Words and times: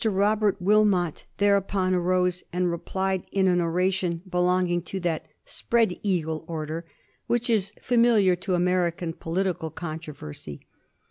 Robert 0.03 0.59
Wilniot 0.59 1.25
thereupon 1.37 1.93
arose, 1.93 2.41
and 2.51 2.71
replied 2.71 3.23
in 3.31 3.47
an 3.47 3.61
oration 3.61 4.23
belonging 4.27 4.81
to 4.81 4.99
that" 5.01 5.27
spread 5.45 5.95
eagle" 6.01 6.43
order 6.47 6.85
which 7.27 7.51
is 7.51 7.71
familiar 7.83 8.35
to 8.35 8.55
American 8.55 9.13
political 9.13 9.69
controversy. 9.69 10.61